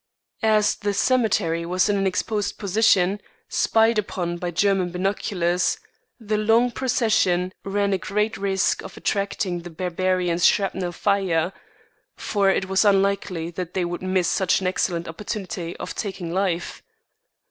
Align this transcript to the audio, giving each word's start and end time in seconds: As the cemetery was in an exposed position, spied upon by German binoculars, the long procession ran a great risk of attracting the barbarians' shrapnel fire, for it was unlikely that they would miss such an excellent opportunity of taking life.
As 0.41 0.77
the 0.77 0.95
cemetery 0.95 1.63
was 1.63 1.87
in 1.87 1.95
an 1.95 2.07
exposed 2.07 2.57
position, 2.57 3.21
spied 3.49 3.99
upon 3.99 4.37
by 4.37 4.49
German 4.49 4.89
binoculars, 4.89 5.77
the 6.19 6.37
long 6.39 6.71
procession 6.71 7.53
ran 7.63 7.93
a 7.93 7.99
great 7.99 8.35
risk 8.35 8.81
of 8.81 8.97
attracting 8.97 9.59
the 9.59 9.69
barbarians' 9.69 10.43
shrapnel 10.43 10.91
fire, 10.91 11.53
for 12.15 12.49
it 12.49 12.67
was 12.67 12.83
unlikely 12.83 13.51
that 13.51 13.75
they 13.75 13.85
would 13.85 14.01
miss 14.01 14.27
such 14.27 14.59
an 14.59 14.65
excellent 14.65 15.07
opportunity 15.07 15.77
of 15.77 15.93
taking 15.93 16.33
life. 16.33 16.81